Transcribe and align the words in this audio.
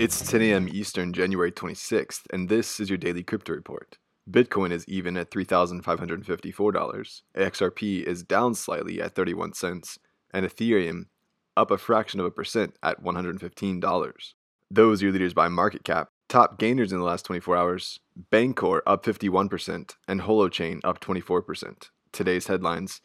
It's 0.00 0.26
10 0.30 0.40
a.m. 0.40 0.66
Eastern, 0.66 1.12
January 1.12 1.52
26th, 1.52 2.22
and 2.32 2.48
this 2.48 2.80
is 2.80 2.88
your 2.88 2.96
daily 2.96 3.22
crypto 3.22 3.52
report. 3.52 3.98
Bitcoin 4.30 4.72
is 4.72 4.88
even 4.88 5.14
at 5.18 5.30
$3,554. 5.30 7.22
XRP 7.36 8.02
is 8.04 8.22
down 8.22 8.54
slightly 8.54 9.02
at 9.02 9.14
31 9.14 9.52
cents, 9.52 9.98
and 10.32 10.46
Ethereum 10.46 11.08
up 11.54 11.70
a 11.70 11.76
fraction 11.76 12.18
of 12.18 12.24
a 12.24 12.30
percent 12.30 12.78
at 12.82 13.04
$115. 13.04 14.32
Those 14.70 15.02
are 15.02 15.04
your 15.04 15.12
leaders 15.12 15.34
by 15.34 15.48
market 15.48 15.84
cap. 15.84 16.08
Top 16.30 16.58
gainers 16.58 16.92
in 16.92 16.98
the 16.98 17.04
last 17.04 17.26
24 17.26 17.54
hours 17.58 18.00
Bancor 18.32 18.80
up 18.86 19.04
51%, 19.04 19.96
and 20.08 20.22
Holochain 20.22 20.80
up 20.82 21.00
24%. 21.00 21.90
Today's 22.10 22.46
headlines 22.46 23.02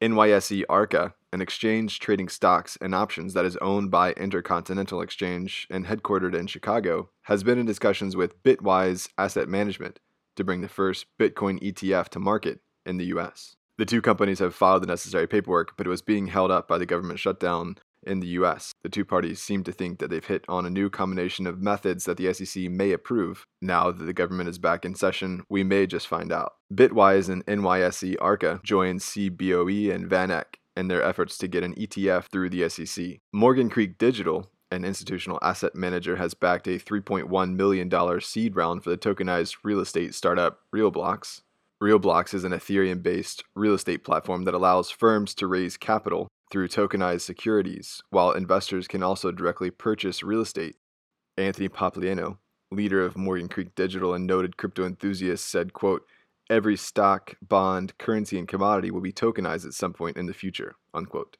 NYSE 0.00 0.62
Arca, 0.68 1.14
an 1.32 1.40
exchange 1.40 1.98
trading 1.98 2.28
stocks 2.28 2.78
and 2.80 2.94
options 2.94 3.34
that 3.34 3.44
is 3.44 3.56
owned 3.56 3.90
by 3.90 4.12
Intercontinental 4.12 5.02
Exchange 5.02 5.66
and 5.70 5.86
headquartered 5.86 6.38
in 6.38 6.46
Chicago, 6.46 7.10
has 7.22 7.42
been 7.42 7.58
in 7.58 7.66
discussions 7.66 8.14
with 8.14 8.40
Bitwise 8.44 9.08
Asset 9.18 9.48
Management 9.48 9.98
to 10.36 10.44
bring 10.44 10.60
the 10.60 10.68
first 10.68 11.06
Bitcoin 11.18 11.60
ETF 11.60 12.10
to 12.10 12.20
market 12.20 12.60
in 12.86 12.96
the 12.98 13.06
US. 13.06 13.56
The 13.76 13.86
two 13.86 14.00
companies 14.00 14.38
have 14.38 14.54
filed 14.54 14.84
the 14.84 14.86
necessary 14.86 15.26
paperwork, 15.26 15.76
but 15.76 15.86
it 15.86 15.90
was 15.90 16.02
being 16.02 16.28
held 16.28 16.52
up 16.52 16.68
by 16.68 16.78
the 16.78 16.86
government 16.86 17.18
shutdown 17.18 17.78
in 18.08 18.20
the 18.20 18.28
US. 18.28 18.72
The 18.82 18.88
two 18.88 19.04
parties 19.04 19.40
seem 19.40 19.62
to 19.64 19.72
think 19.72 19.98
that 19.98 20.10
they've 20.10 20.24
hit 20.24 20.44
on 20.48 20.66
a 20.66 20.70
new 20.70 20.90
combination 20.90 21.46
of 21.46 21.60
methods 21.60 22.04
that 22.04 22.16
the 22.16 22.32
SEC 22.32 22.64
may 22.64 22.92
approve. 22.92 23.46
Now 23.60 23.90
that 23.90 24.04
the 24.04 24.12
government 24.12 24.48
is 24.48 24.58
back 24.58 24.84
in 24.84 24.94
session, 24.94 25.44
we 25.48 25.62
may 25.62 25.86
just 25.86 26.08
find 26.08 26.32
out. 26.32 26.54
Bitwise 26.72 27.28
and 27.28 27.44
NYSE 27.46 28.16
Arca 28.20 28.60
join 28.64 28.98
CBOE 28.98 29.94
and 29.94 30.08
VanEck 30.10 30.56
in 30.76 30.88
their 30.88 31.02
efforts 31.02 31.36
to 31.38 31.48
get 31.48 31.64
an 31.64 31.74
ETF 31.74 32.26
through 32.26 32.50
the 32.50 32.68
SEC. 32.68 33.18
Morgan 33.32 33.68
Creek 33.68 33.98
Digital, 33.98 34.50
an 34.70 34.84
institutional 34.84 35.38
asset 35.42 35.74
manager, 35.74 36.16
has 36.16 36.34
backed 36.34 36.68
a 36.68 36.78
$3.1 36.78 37.56
million 37.56 38.20
seed 38.20 38.56
round 38.56 38.84
for 38.84 38.90
the 38.90 38.98
tokenized 38.98 39.56
real 39.64 39.80
estate 39.80 40.14
startup 40.14 40.60
RealBlocks. 40.74 41.42
RealBlocks 41.82 42.34
is 42.34 42.44
an 42.44 42.52
Ethereum 42.52 43.02
based 43.02 43.44
real 43.54 43.74
estate 43.74 44.04
platform 44.04 44.44
that 44.44 44.54
allows 44.54 44.90
firms 44.90 45.34
to 45.34 45.46
raise 45.46 45.76
capital 45.76 46.28
through 46.50 46.68
tokenized 46.68 47.22
securities, 47.22 48.02
while 48.10 48.32
investors 48.32 48.88
can 48.88 49.02
also 49.02 49.30
directly 49.30 49.70
purchase 49.70 50.22
real 50.22 50.40
estate. 50.40 50.76
Anthony 51.36 51.68
Pompliano, 51.68 52.38
leader 52.70 53.04
of 53.04 53.16
Morgan 53.16 53.48
Creek 53.48 53.74
Digital 53.74 54.14
and 54.14 54.26
noted 54.26 54.56
crypto 54.56 54.84
enthusiast, 54.84 55.48
said, 55.48 55.72
quote, 55.72 56.06
Every 56.50 56.76
stock, 56.76 57.36
bond, 57.42 57.96
currency, 57.98 58.38
and 58.38 58.48
commodity 58.48 58.90
will 58.90 59.02
be 59.02 59.12
tokenized 59.12 59.66
at 59.66 59.74
some 59.74 59.92
point 59.92 60.16
in 60.16 60.26
the 60.26 60.32
future. 60.32 60.76
Unquote. 60.94 61.36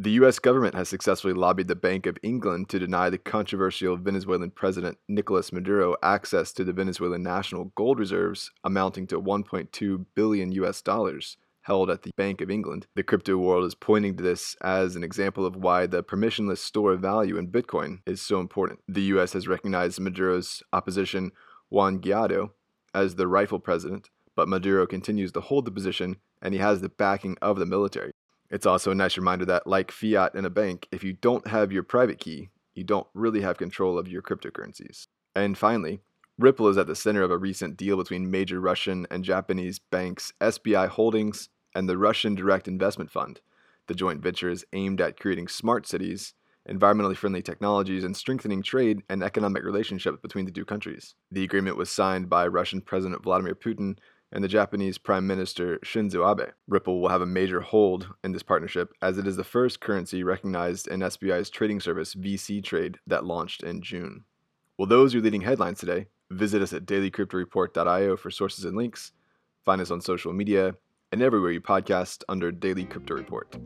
The 0.00 0.10
U.S. 0.12 0.38
government 0.38 0.76
has 0.76 0.88
successfully 0.88 1.34
lobbied 1.34 1.66
the 1.66 1.74
Bank 1.74 2.06
of 2.06 2.18
England 2.22 2.68
to 2.68 2.78
deny 2.78 3.10
the 3.10 3.18
controversial 3.18 3.96
Venezuelan 3.96 4.52
President 4.52 4.96
Nicolas 5.08 5.52
Maduro 5.52 5.96
access 6.02 6.52
to 6.52 6.64
the 6.64 6.72
Venezuelan 6.72 7.22
national 7.22 7.72
gold 7.76 7.98
reserves 7.98 8.52
amounting 8.62 9.08
to 9.08 9.20
1.2 9.20 10.06
billion 10.14 10.52
U.S. 10.52 10.82
dollars 10.82 11.36
held 11.68 11.90
at 11.90 12.02
the 12.02 12.12
Bank 12.16 12.40
of 12.40 12.50
England. 12.50 12.86
The 12.94 13.02
crypto 13.02 13.36
world 13.36 13.66
is 13.66 13.74
pointing 13.74 14.16
to 14.16 14.22
this 14.22 14.56
as 14.62 14.96
an 14.96 15.04
example 15.04 15.44
of 15.44 15.54
why 15.54 15.86
the 15.86 16.02
permissionless 16.02 16.58
store 16.58 16.94
of 16.94 17.00
value 17.00 17.36
in 17.36 17.52
Bitcoin 17.52 17.98
is 18.06 18.22
so 18.22 18.40
important. 18.40 18.80
The 18.88 19.02
US 19.14 19.34
has 19.34 19.46
recognized 19.46 20.00
Maduro's 20.00 20.62
opposition, 20.72 21.30
Juan 21.68 22.00
Guaido, 22.00 22.52
as 22.94 23.16
the 23.16 23.28
rightful 23.28 23.60
president, 23.60 24.08
but 24.34 24.48
Maduro 24.48 24.86
continues 24.86 25.30
to 25.32 25.42
hold 25.42 25.66
the 25.66 25.70
position 25.70 26.16
and 26.40 26.54
he 26.54 26.60
has 26.60 26.80
the 26.80 26.88
backing 26.88 27.36
of 27.42 27.58
the 27.58 27.66
military. 27.66 28.12
It's 28.50 28.64
also 28.64 28.90
a 28.90 28.94
nice 28.94 29.18
reminder 29.18 29.44
that, 29.44 29.66
like 29.66 29.90
fiat 29.90 30.34
in 30.34 30.46
a 30.46 30.50
bank, 30.50 30.88
if 30.90 31.04
you 31.04 31.12
don't 31.12 31.48
have 31.48 31.70
your 31.70 31.82
private 31.82 32.18
key, 32.18 32.48
you 32.74 32.82
don't 32.82 33.06
really 33.12 33.42
have 33.42 33.58
control 33.58 33.98
of 33.98 34.08
your 34.08 34.22
cryptocurrencies. 34.22 35.06
And 35.36 35.58
finally, 35.58 36.00
Ripple 36.38 36.68
is 36.68 36.78
at 36.78 36.86
the 36.86 36.94
center 36.94 37.22
of 37.22 37.30
a 37.30 37.36
recent 37.36 37.76
deal 37.76 37.96
between 37.96 38.30
major 38.30 38.58
Russian 38.58 39.06
and 39.10 39.24
Japanese 39.24 39.80
banks 39.80 40.32
SBI 40.40 40.88
Holdings 40.88 41.50
and 41.78 41.88
the 41.88 41.96
Russian 41.96 42.34
Direct 42.34 42.66
Investment 42.66 43.08
Fund. 43.08 43.40
The 43.86 43.94
joint 43.94 44.20
venture 44.20 44.50
is 44.50 44.66
aimed 44.72 45.00
at 45.00 45.18
creating 45.18 45.46
smart 45.46 45.86
cities, 45.86 46.34
environmentally 46.68 47.16
friendly 47.16 47.40
technologies, 47.40 48.02
and 48.02 48.16
strengthening 48.16 48.64
trade 48.64 49.02
and 49.08 49.22
economic 49.22 49.62
relationships 49.62 50.18
between 50.20 50.44
the 50.44 50.50
two 50.50 50.64
countries. 50.64 51.14
The 51.30 51.44
agreement 51.44 51.76
was 51.76 51.88
signed 51.88 52.28
by 52.28 52.48
Russian 52.48 52.80
President 52.80 53.22
Vladimir 53.22 53.54
Putin 53.54 53.96
and 54.32 54.42
the 54.42 54.48
Japanese 54.48 54.98
Prime 54.98 55.24
Minister 55.24 55.78
Shinzo 55.84 56.28
Abe. 56.28 56.50
Ripple 56.66 57.00
will 57.00 57.10
have 57.10 57.22
a 57.22 57.26
major 57.26 57.60
hold 57.60 58.08
in 58.24 58.32
this 58.32 58.42
partnership 58.42 58.90
as 59.00 59.16
it 59.16 59.28
is 59.28 59.36
the 59.36 59.44
first 59.44 59.80
currency 59.80 60.24
recognized 60.24 60.88
in 60.88 60.98
SBI's 60.98 61.48
trading 61.48 61.78
service 61.78 62.12
VC 62.16 62.62
Trade 62.62 62.98
that 63.06 63.24
launched 63.24 63.62
in 63.62 63.82
June. 63.82 64.24
Well, 64.78 64.88
those 64.88 65.14
are 65.14 65.20
leading 65.20 65.42
headlines 65.42 65.78
today. 65.78 66.08
Visit 66.32 66.60
us 66.60 66.72
at 66.72 66.86
dailycryptoreport.io 66.86 68.16
for 68.16 68.32
sources 68.32 68.64
and 68.64 68.76
links. 68.76 69.12
Find 69.64 69.80
us 69.80 69.92
on 69.92 70.00
social 70.00 70.32
media 70.32 70.74
and 71.12 71.22
everywhere 71.22 71.52
you 71.52 71.60
podcast 71.60 72.22
under 72.28 72.52
Daily 72.52 72.84
Crypto 72.84 73.14
Report. 73.14 73.56